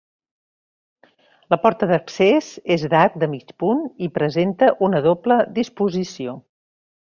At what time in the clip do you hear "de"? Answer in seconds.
3.25-3.29